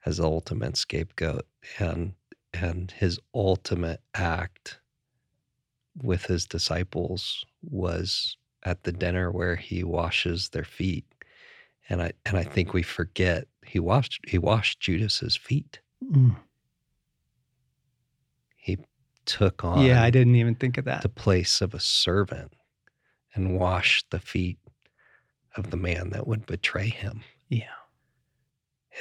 [0.04, 1.46] as the ultimate scapegoat
[1.78, 2.14] and
[2.52, 4.80] and his ultimate act
[6.02, 11.04] with his disciples was at the dinner where he washes their feet.
[11.88, 15.80] And I and I think we forget he washed he washed Judas's feet.
[16.04, 16.36] Mm.
[18.56, 18.78] He
[19.24, 21.02] took on Yeah, I didn't even think of that.
[21.02, 22.54] the place of a servant
[23.34, 24.58] and wash the feet
[25.56, 27.22] of the man that would betray him.
[27.48, 27.68] Yeah.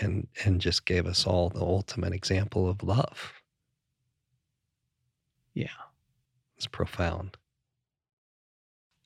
[0.02, 3.34] and and just gave us all the ultimate example of love.
[5.54, 5.68] Yeah.
[6.58, 7.38] it's profound.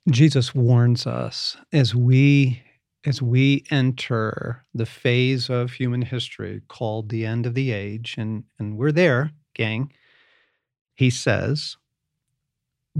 [0.09, 2.63] Jesus warns us as we
[3.05, 8.43] as we enter the phase of human history called the end of the age and
[8.57, 9.91] and we're there gang.
[10.95, 11.77] He says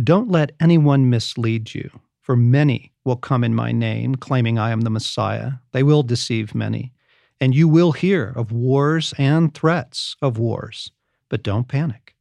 [0.02, 1.90] don't let anyone mislead you
[2.30, 5.54] for many will come in my name claiming I am the Messiah.
[5.72, 6.94] They will deceive many.
[7.42, 10.92] And you will hear of wars and threats of wars.
[11.30, 12.14] But don't panic.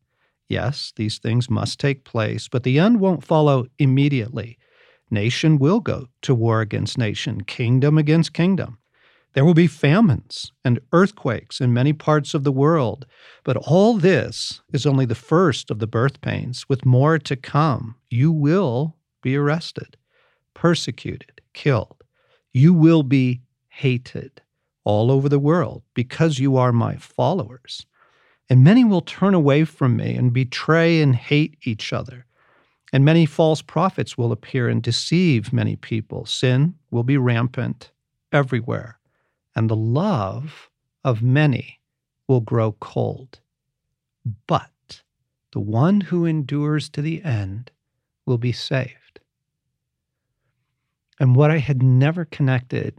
[0.49, 4.57] Yes these things must take place but the end won't follow immediately.
[5.11, 8.79] Nation will go to war against nation, kingdom against kingdom.
[9.35, 13.05] There will be famines and earthquakes in many parts of the world,
[13.45, 16.67] but all this is only the first of the birth pains.
[16.67, 18.97] With more to come, you will
[19.29, 19.99] be arrested,
[20.55, 22.03] persecuted, killed.
[22.55, 24.41] You will be hated
[24.85, 27.85] all over the world because you are my followers.
[28.49, 32.25] And many will turn away from me and betray and hate each other.
[32.91, 36.25] And many false prophets will appear and deceive many people.
[36.25, 37.93] Sin will be rampant
[38.33, 38.99] everywhere,
[39.55, 40.71] and the love
[41.05, 41.81] of many
[42.27, 43.41] will grow cold.
[44.47, 45.03] But
[45.53, 47.71] the one who endures to the end
[48.25, 48.98] will be saved.
[51.21, 52.97] And what I had never connected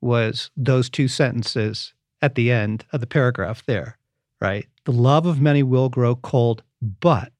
[0.00, 3.98] was those two sentences at the end of the paragraph there,
[4.40, 4.66] right?
[4.84, 7.32] The love of many will grow cold, but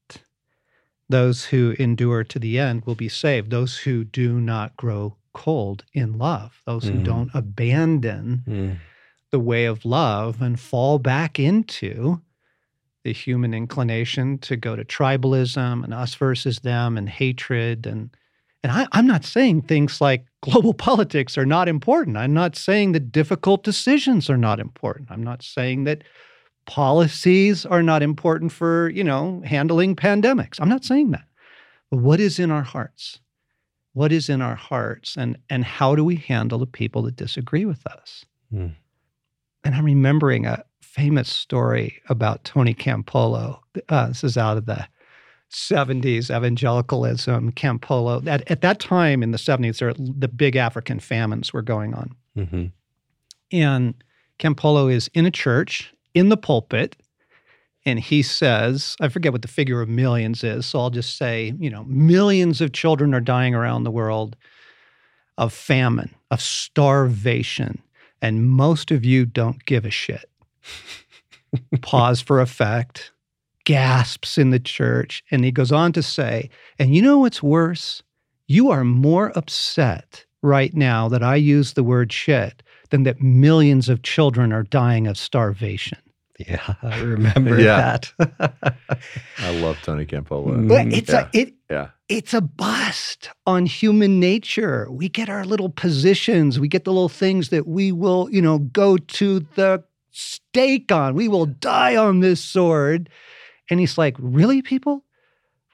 [1.09, 3.51] those who endure to the end will be saved.
[3.51, 7.05] Those who do not grow cold in love, those who Mm.
[7.05, 8.77] don't abandon Mm.
[9.31, 12.21] the way of love and fall back into
[13.05, 18.11] the human inclination to go to tribalism and us versus them and hatred and
[18.67, 22.17] and I, I'm not saying things like global politics are not important.
[22.17, 25.09] I'm not saying that difficult decisions are not important.
[25.09, 26.03] I'm not saying that
[26.67, 30.61] policies are not important for, you know, handling pandemics.
[30.61, 31.27] I'm not saying that.
[31.93, 33.21] But what is in our hearts?
[33.93, 37.67] What is in our hearts and and how do we handle the people that disagree
[37.67, 38.25] with us?
[38.51, 38.71] Hmm.
[39.63, 43.61] And I'm remembering a famous story about Tony Campolo.
[43.89, 44.89] Uh, this is out of the
[45.51, 48.27] 70s, evangelicalism, Campolo.
[48.27, 52.11] At, at that time in the 70s, there, the big African famines were going on.
[52.37, 52.73] Mhm.
[53.53, 53.95] And
[54.39, 56.97] Campolo is in a church, in the pulpit,
[57.85, 61.55] and he says, I forget what the figure of millions is, so I'll just say,
[61.59, 64.37] you know, millions of children are dying around the world
[65.39, 67.81] of famine, of starvation,
[68.21, 70.29] and most of you don't give a shit.
[71.81, 73.13] Pause for effect,
[73.67, 76.49] gasps in the church, and he goes on to say,
[76.79, 78.03] and you know what's worse?
[78.49, 83.89] You are more upset right now that I use the word shit than that millions
[83.91, 85.99] of children are dying of starvation.
[86.39, 87.99] Yeah, I remember Yeah.
[88.19, 88.77] that.
[89.39, 90.49] I love Tony Campolo.
[90.55, 90.69] Mm.
[90.69, 91.29] But it's yeah.
[91.33, 91.89] a it Yeah.
[92.09, 94.87] it's a bust on human nature.
[94.91, 98.59] We get our little positions, we get the little things that we will, you know,
[98.59, 101.15] go to the stake on.
[101.15, 103.09] We will die on this sword.
[103.71, 105.05] And he's like, "Really, people?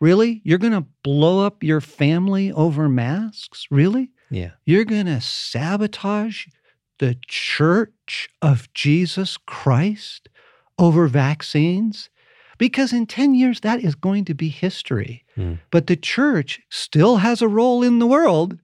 [0.01, 0.41] Really?
[0.45, 3.67] You're going to blow up your family over masks?
[3.71, 4.11] Really?
[4.31, 4.53] yeah.
[4.65, 6.47] You're going to sabotage
[6.99, 10.29] the church of Jesus Christ
[10.79, 12.09] over vaccines?
[12.59, 15.25] Because in 10 years, that is going to be history.
[15.35, 15.55] Hmm.
[15.71, 18.59] But the church still has a role in the world.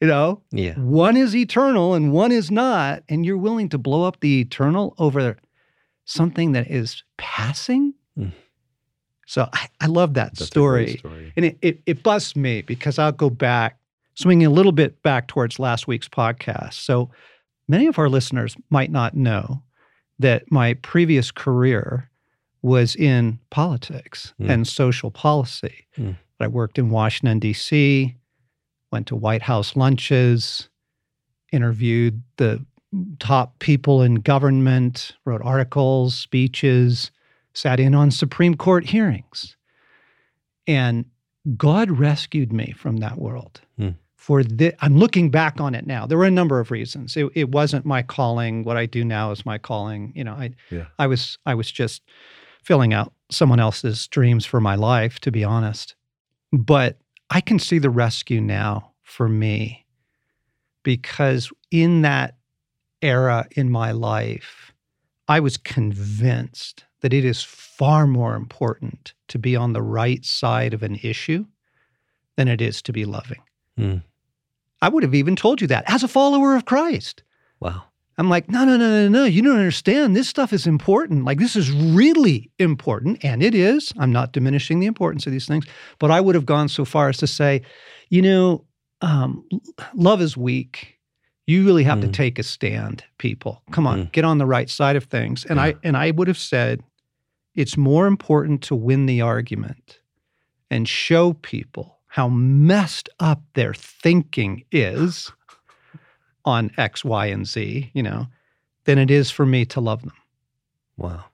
[0.00, 0.74] You know, Yeah.
[0.74, 3.02] one is eternal and one is not.
[3.08, 5.38] And you're willing to blow up the eternal over
[6.04, 7.94] something that is passing?
[8.16, 8.28] Hmm.
[9.26, 10.96] So I, I love that That's story.
[10.98, 11.32] story.
[11.36, 13.78] And it, it, it busts me because I'll go back,
[14.14, 16.74] swinging a little bit back towards last week's podcast.
[16.74, 17.10] So
[17.68, 19.62] many of our listeners might not know
[20.18, 22.10] that my previous career
[22.62, 24.50] was in politics Mm.
[24.50, 25.86] and social policy.
[25.98, 26.16] Mm.
[26.38, 28.14] I worked in Washington, D.C.,
[28.90, 30.68] went to White House lunches,
[31.52, 32.64] interviewed the
[33.18, 37.10] top people in government, wrote articles, speeches,
[37.54, 39.56] sat in on Supreme Court hearings.
[40.66, 41.06] And
[41.56, 43.60] God rescued me from that world.
[43.76, 43.90] Hmm.
[44.16, 46.06] For the, I'm looking back on it now.
[46.06, 47.16] There were a number of reasons.
[47.16, 48.62] It, it wasn't my calling.
[48.62, 50.12] What I do now is my calling.
[50.14, 50.86] You know, I, Yeah.
[50.98, 52.02] I was, I was just
[52.62, 55.96] filling out someone else's dreams for my life, to be honest.
[56.52, 56.98] But
[57.30, 59.86] I can see the rescue now for me
[60.84, 62.36] because in that
[63.00, 64.72] era in my life,
[65.28, 70.72] I was convinced that it is far more important to be on the right side
[70.74, 71.44] of an issue
[72.36, 73.40] than it is to be loving.
[73.76, 73.96] Hmm.
[74.80, 77.22] I would have even told you that as a follower of Christ.
[77.60, 77.84] Wow.
[78.18, 79.24] I'm like, no, no, no, no, no.
[79.24, 80.14] You don't understand.
[80.14, 81.24] This stuff is important.
[81.24, 83.24] Like, this is really important.
[83.24, 83.92] And it is.
[83.98, 85.66] I'm not diminishing the importance of these things.
[85.98, 87.62] But I would have gone so far as to say,
[88.10, 88.64] you know,
[89.00, 89.48] um,
[89.94, 90.98] love is weak.
[91.46, 92.12] You really have to Mm.
[92.12, 93.62] take a stand, people.
[93.72, 94.12] Come on, Mm.
[94.12, 95.44] get on the right side of things.
[95.44, 96.82] And I and I would have said,
[97.54, 100.00] it's more important to win the argument
[100.70, 105.32] and show people how messed up their thinking is
[106.44, 108.26] on X, Y, and Z, you know,
[108.84, 110.12] than it is for me to love them.
[110.96, 111.24] Wow.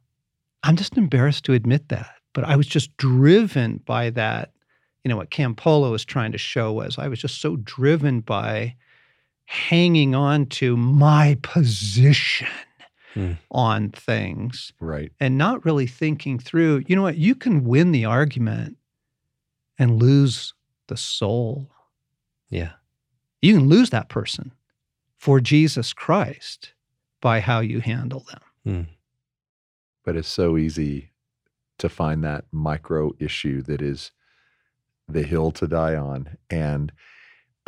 [0.63, 4.53] I'm just embarrassed to admit that, but I was just driven by that.
[5.05, 8.75] You know, what Campolo was trying to show was I was just so driven by
[9.47, 12.49] hanging on to my position
[13.15, 13.33] Hmm.
[13.51, 15.11] on things Right.
[15.19, 18.77] and not really thinking through, you know what, you can win the argument
[19.79, 20.53] and lose
[20.89, 21.71] the soul.
[22.51, 22.73] Yeah.
[23.41, 24.53] You can lose that person
[25.17, 26.73] for Jesus Christ
[27.21, 28.41] by how you handle them.
[28.65, 28.93] Hmm.
[30.05, 31.11] But it's so easy
[31.79, 34.11] to find that micro issue that is
[35.09, 36.37] the hill to die on.
[36.51, 36.93] And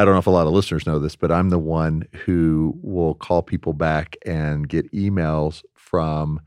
[0.01, 2.73] I don't know if a lot of listeners know this, but I'm the one who
[2.81, 6.41] will call people back and get emails from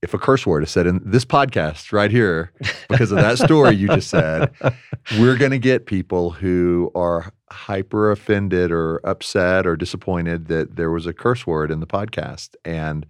[0.00, 2.52] if a curse word is said in this podcast right here
[2.88, 4.52] because of that story you just said,
[5.18, 10.92] we're going to get people who are hyper offended or upset or disappointed that there
[10.92, 13.06] was a curse word in the podcast and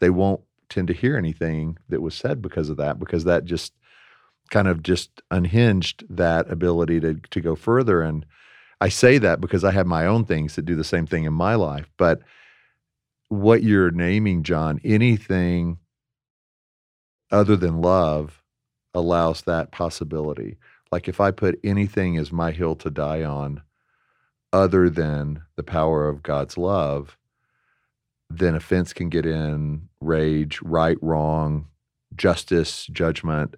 [0.00, 3.72] they won't tend to hear anything that was said because of that because that just
[4.50, 8.26] kind of just unhinged that ability to to go further and
[8.80, 11.32] I say that because I have my own things that do the same thing in
[11.32, 12.20] my life but
[13.28, 15.78] what you're naming John anything
[17.30, 18.42] other than love
[18.94, 20.56] allows that possibility.
[20.90, 23.62] Like if I put anything as my hill to die on
[24.52, 27.18] other than the power of God's love
[28.30, 31.66] then offense can get in rage right wrong
[32.14, 33.56] justice judgment.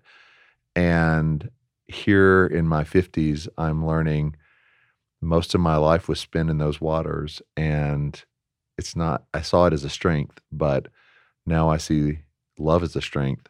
[0.77, 1.51] And
[1.89, 4.37] here in my 50s, I'm learning
[5.21, 7.43] most of my life was spent in those waters.
[7.57, 8.23] And
[8.79, 10.89] it's not, I saw it as a strength, but
[11.47, 12.21] now I see
[12.59, 13.49] love as a strength.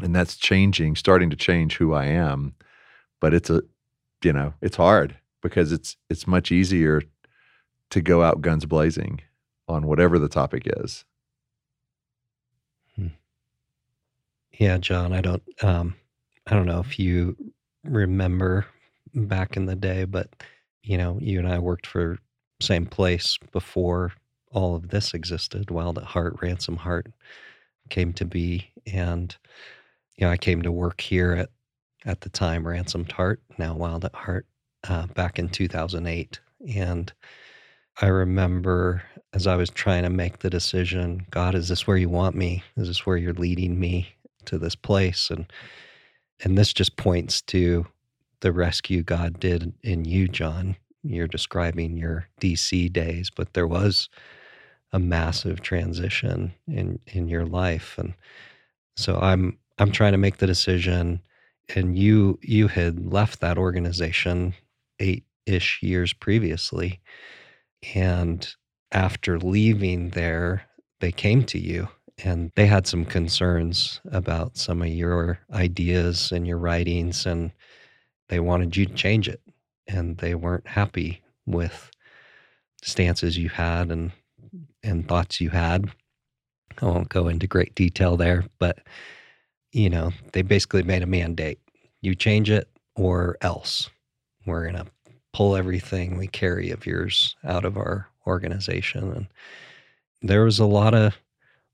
[0.00, 2.54] And that's changing, starting to change who I am.
[3.20, 3.62] But it's a,
[4.22, 7.02] you know, it's hard because it's it's much easier
[7.90, 9.20] to go out guns blazing
[9.68, 11.04] on whatever the topic is.
[12.96, 13.08] Hmm.
[14.52, 15.96] Yeah, John, I don't um
[16.46, 17.36] I don't know if you
[17.84, 18.66] remember
[19.14, 20.28] back in the day, but
[20.82, 22.18] you know, you and I worked for
[22.60, 24.12] same place before
[24.52, 25.70] all of this existed.
[25.70, 27.12] Wild at Heart, Ransomed Heart
[27.88, 29.34] came to be, and
[30.16, 31.50] you know, I came to work here at
[32.06, 34.46] at the time Ransomed Heart, now Wild at Heart,
[34.88, 36.40] uh, back in 2008,
[36.74, 37.12] and
[38.00, 42.08] I remember as I was trying to make the decision, God, is this where you
[42.08, 42.64] want me?
[42.76, 44.08] Is this where you're leading me
[44.46, 45.30] to this place?
[45.30, 45.46] And
[46.42, 47.86] and this just points to
[48.40, 50.76] the rescue God did in you, John.
[51.02, 54.08] You're describing your DC days, but there was
[54.92, 58.14] a massive transition in in your life, and
[58.96, 61.20] so I'm I'm trying to make the decision.
[61.74, 64.54] And you you had left that organization
[64.98, 67.00] eight ish years previously,
[67.94, 68.54] and
[68.92, 70.64] after leaving there,
[71.00, 71.88] they came to you
[72.24, 77.52] and they had some concerns about some of your ideas and your writings and
[78.30, 79.42] they wanted you to change it
[79.88, 81.90] and they weren't happy with
[82.82, 84.12] stances you had and
[84.82, 85.90] and thoughts you had.
[86.80, 88.78] I won't go into great detail there but
[89.72, 91.58] you know they basically made a mandate.
[92.00, 93.90] You change it or else.
[94.46, 94.90] We're going to
[95.32, 99.26] pull everything we carry of yours out of our organization and
[100.22, 101.16] there was a lot of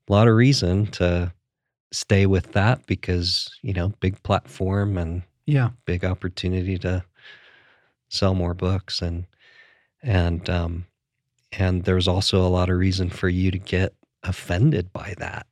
[0.09, 1.31] lot of reason to
[1.91, 5.69] stay with that because you know big platform and yeah.
[5.85, 7.03] big opportunity to
[8.09, 9.25] sell more books and
[10.03, 10.85] and um
[11.53, 15.47] and there's also a lot of reason for you to get offended by that.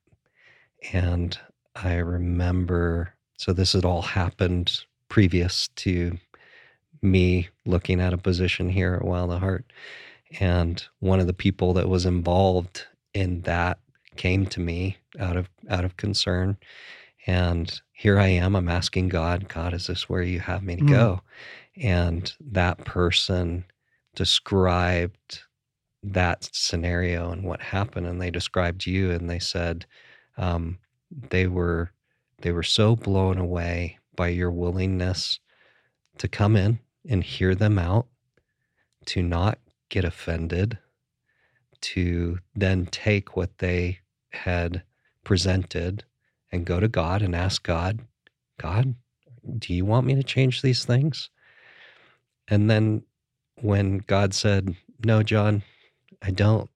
[0.94, 1.38] And
[1.76, 6.18] i remember so this had all happened previous to
[7.02, 9.66] me looking at a position here at wild heart
[10.40, 13.80] and one of the people that was involved in that
[14.16, 16.58] came to me out of out of concern
[17.28, 20.84] and here i am i'm asking god god is this where you have me to
[20.84, 20.90] mm.
[20.90, 21.22] go
[21.78, 23.66] and that person
[24.16, 25.42] described
[26.04, 29.86] that scenario and what happened and they described you and they said
[30.38, 30.78] um,
[31.30, 31.92] they were
[32.42, 35.40] they were so blown away by your willingness
[36.18, 38.08] to come in and hear them out
[39.06, 39.60] to not
[39.90, 40.78] get offended
[41.82, 44.84] to then take what they had
[45.24, 46.04] presented
[46.56, 48.00] and go to God and ask God,
[48.60, 48.96] God,
[49.60, 51.30] do you want me to change these things?
[52.48, 53.04] And then
[53.62, 55.64] when God said, No, John,
[56.22, 56.70] I don't,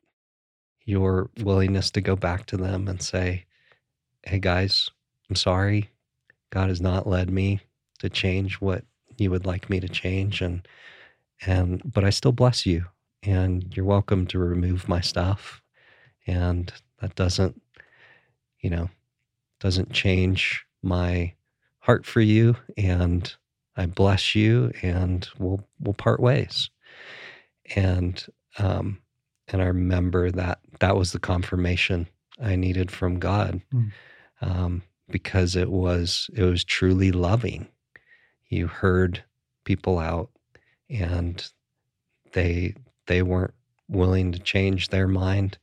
[0.86, 3.46] your willingness to go back to them and say,
[4.24, 4.90] Hey, guys,
[5.30, 5.90] I'm sorry.
[6.52, 7.62] God has not led me
[8.00, 8.84] to change what
[9.18, 10.42] you would like me to change.
[10.42, 10.68] And,
[11.46, 12.86] and, but I still bless you
[13.24, 15.62] and you're welcome to remove my stuff.
[16.28, 17.62] And that doesn't,
[18.62, 18.90] you know,
[19.60, 21.34] doesn't change my
[21.80, 22.56] heart for you.
[22.78, 23.34] And
[23.76, 26.70] I bless you and we'll, we'll part ways.
[27.76, 28.26] And,
[28.58, 29.00] um,
[29.48, 32.08] and I remember that that was the confirmation
[32.42, 33.62] I needed from God.
[33.74, 33.92] Mm.
[34.42, 37.68] Um, because it was it was truly loving.
[38.48, 39.24] You heard
[39.66, 40.30] people out
[40.90, 41.52] and
[42.34, 42.76] they
[43.08, 43.54] they weren't
[43.88, 45.58] willing to change their mind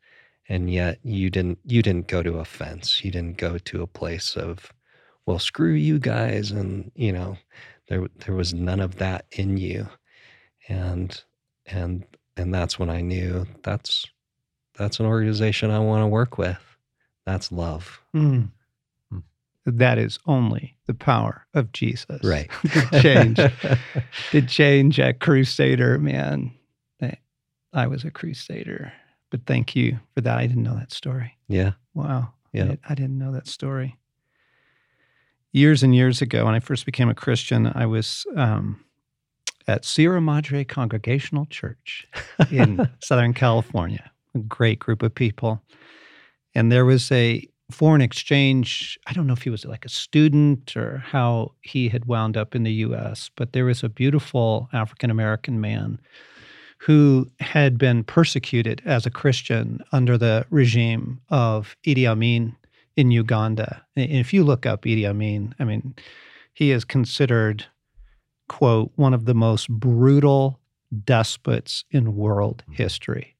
[0.49, 4.37] and yet you didn't you didn't go to offense you didn't go to a place
[4.37, 4.73] of
[5.27, 7.37] well screw you guys and you know
[7.89, 9.89] there there was none of that in you
[10.69, 11.23] and
[11.67, 12.05] and
[12.37, 14.07] and that's when i knew that's
[14.77, 16.59] that's an organization i want to work with
[17.25, 18.01] That's love.
[18.15, 18.51] Mm.
[19.13, 19.23] Mm.
[19.67, 22.23] That is only the power of Jesus.
[22.23, 22.49] Right.
[22.73, 23.41] to change.
[24.31, 26.53] to change a crusader, man.
[27.03, 27.19] I-
[27.73, 28.93] I was a crusader.
[29.31, 30.39] But thank you for that.
[30.39, 31.37] I didn't know that story.
[31.49, 31.73] yeah.
[31.95, 32.33] Wow.
[32.55, 32.65] I Yeah.
[32.65, 33.97] did- I didn't know that story.
[35.53, 38.85] Years and years ago, when I first became a Christian, I was um,
[39.67, 42.07] at Sierra Madre Congregational Church
[42.51, 44.11] in Southern California.
[44.35, 45.63] A great group of people.
[46.55, 48.99] And there was a foreign exchange.
[49.07, 52.55] I don't know if he was like a student or how he had wound up
[52.55, 55.99] in the US, but there was a beautiful African American man
[56.79, 62.55] who had been persecuted as a Christian under the regime of Idi Amin
[62.97, 63.85] in Uganda.
[63.97, 65.95] And if you look up Idi Amin, I mean,
[66.53, 67.67] he is considered,
[68.49, 70.61] quote, one of the most brutal
[71.05, 72.73] despots in world hmm.
[72.75, 73.37] history.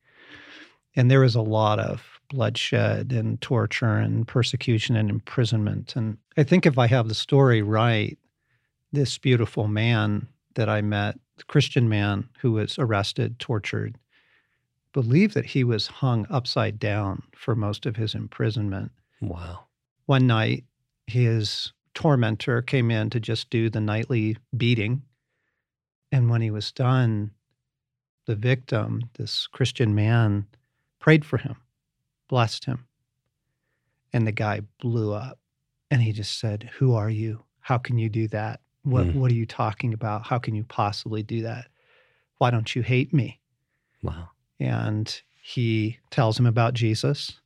[0.95, 5.95] And there was a lot of bloodshed and torture and persecution and imprisonment.
[5.95, 8.19] And I think if I have the story right,
[8.93, 10.27] this beautiful man
[10.57, 13.97] that I met, the Christian man who was arrested, tortured,
[14.93, 18.91] believed that he was hung upside down for most of his imprisonment.
[19.21, 19.65] Wow.
[20.07, 20.65] One night,
[21.07, 25.03] his tormentor came in to just do the nightly beating.
[26.11, 27.31] And when he was done,
[28.27, 30.47] the victim, this Christian man,
[30.99, 31.57] prayed for him,
[32.29, 32.87] blessed him.
[34.13, 35.39] And the guy blew up
[35.91, 37.45] and he just said, Who are you?
[37.61, 38.61] How can you do that?
[38.87, 39.19] What, Hmm.
[39.21, 40.27] what are you talking about?
[40.27, 41.67] How can you possibly do that?
[42.39, 43.41] Why don't you hate me?
[44.03, 44.29] Wow.
[44.61, 47.41] and he tells him about Jesus.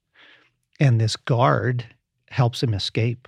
[0.78, 1.84] And this guard
[2.28, 3.26] helps him escape.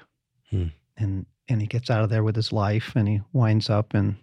[0.50, 0.66] Hmm.
[0.96, 4.16] And and he gets out of there with his life and he winds up in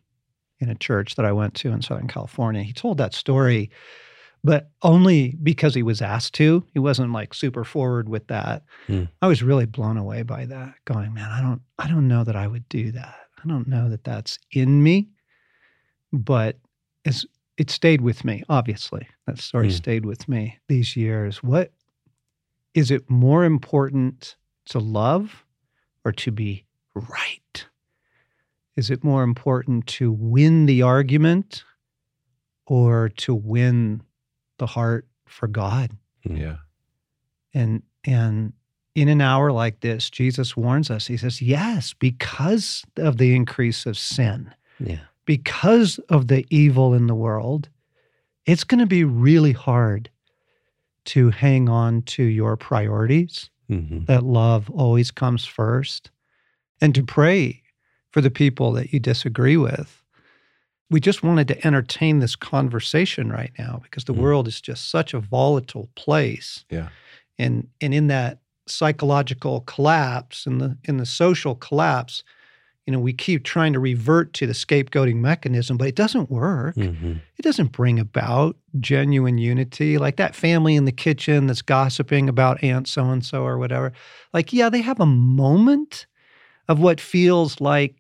[0.59, 2.63] in a church that I went to in Southern California.
[2.63, 3.69] He told that story,
[4.43, 6.63] but only because he was asked to.
[6.73, 8.63] He wasn't like super forward with that.
[8.87, 9.05] Hmm.
[9.21, 12.35] I was really blown away by that, going, man, I don't I don't know that
[12.35, 13.15] I would do that.
[13.43, 15.09] I don't know that that's in me.
[16.11, 16.57] But
[17.05, 17.25] as
[17.57, 19.07] it stayed with me, obviously.
[19.27, 19.73] That story Hmm.
[19.75, 21.43] stayed with me these years.
[21.43, 21.73] What
[22.73, 24.35] is it more important
[24.65, 25.45] to love
[26.05, 26.65] or to be
[26.95, 27.65] right?
[28.75, 31.65] Is it more important to win the argument
[32.65, 34.03] or to win
[34.57, 35.97] the heart for God?
[36.23, 36.57] Yeah.
[37.53, 38.53] And and
[39.01, 41.07] in an hour like this, Jesus warns us.
[41.07, 44.99] He says, "Yes, because of the increase of sin, Yeah.
[45.25, 47.69] because of the evil in the world,
[48.45, 50.09] it's going to be really hard
[51.05, 56.09] to hang on to your priorities, hmm that love always comes first,
[56.81, 57.61] and to pray
[58.11, 60.03] for the people that you disagree with.
[60.89, 64.21] We just wanted to entertain this conversation right now because the Mm.
[64.21, 66.65] world is just such a volatile place.
[66.71, 66.89] Yeah.
[67.37, 68.39] And and in that
[68.69, 72.23] psychological collapse and the in the social collapse,
[72.85, 76.75] you know, we keep trying to revert to the scapegoating mechanism, but it doesn't work
[76.75, 82.27] hmm it doesn't bring about genuine unity like that family in the kitchen that's gossiping
[82.27, 83.93] about aunt so and so or whatever
[84.33, 86.05] like yeah they have a moment
[86.67, 87.95] of what feels like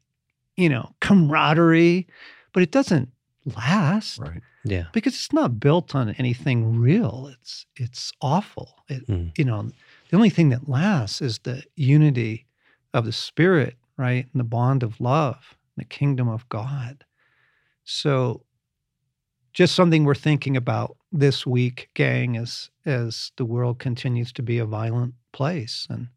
[0.57, 2.05] you know camaraderie
[2.51, 3.07] but it doesn't
[3.55, 4.43] last Right.
[4.65, 4.87] Yeah.
[4.91, 9.31] because it's not built on anything real it's it's awful it, Mm.
[9.37, 9.71] you know
[10.09, 12.45] the only thing that lasts is the unity
[12.93, 17.05] of the spirit right and the bond of love the kingdom of god
[17.83, 18.43] so
[19.53, 24.57] just something we're thinking about this week gang as as the world continues to be
[24.57, 26.07] a violent place and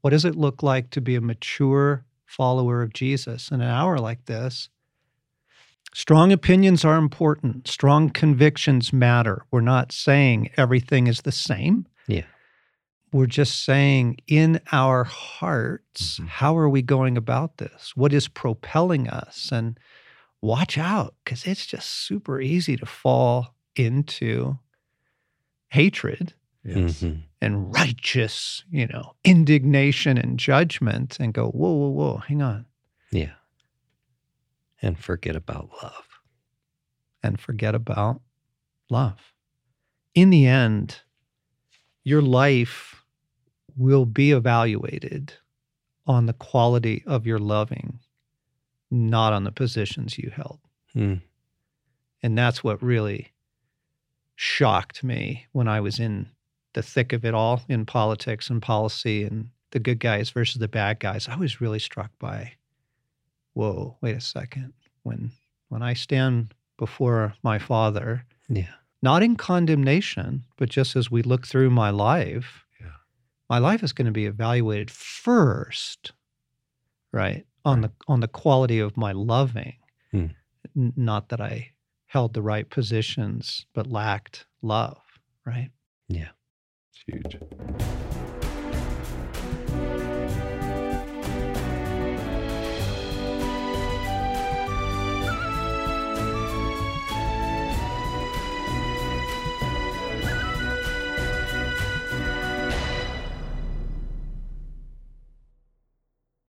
[0.00, 3.98] what does it look like to be a mature follower of jesus in an hour
[3.98, 4.68] like this
[5.92, 7.66] Strong opinions are important.
[7.66, 9.44] Strong convictions matter.
[9.50, 11.86] We're not saying everything is the same.
[13.12, 13.18] Yeah.
[13.18, 16.28] We're just saying in our hearts, Mhm.
[16.28, 17.92] how are we going about this?
[17.96, 19.50] What is propelling us?
[19.52, 19.78] And
[20.40, 24.58] watch out because it's just super easy to fall into
[25.68, 26.34] hatred
[26.64, 27.02] Yes.
[27.02, 27.22] Mhm.
[27.40, 32.66] and righteous, you know, indignation and judgment and go, whoa, whoa, whoa, hang on.
[33.10, 33.34] Yeah.
[34.82, 36.06] And forget about love.
[37.22, 38.22] and forget about
[38.88, 39.34] love.
[40.14, 41.02] In the end,
[42.02, 42.89] your life
[43.76, 45.34] will be evaluated
[46.06, 47.98] on the quality of your loving,
[48.90, 50.58] not on the positions you held.
[50.94, 51.20] Mm.
[52.22, 53.28] And that's what really
[54.34, 56.26] shocked me when I was in
[56.72, 60.68] the thick of it all in politics and policy and the good guys versus the
[60.68, 61.28] bad guys.
[61.28, 62.52] I was really struck by,
[63.54, 64.72] whoa, wait a second.
[65.02, 65.30] When
[65.68, 68.72] when I stand before my father, Yeah.
[69.02, 72.64] not in condemnation, but just as we look through my life.
[73.50, 76.12] My life is going to be evaluated first,
[77.12, 77.44] right?
[77.64, 79.74] On the on the quality of my loving.
[80.12, 80.26] Hmm.
[80.74, 81.72] Not that I
[82.06, 85.02] held the right positions but lacked love,
[85.44, 85.70] right?
[86.08, 86.28] Yeah.
[86.92, 87.99] It's huge.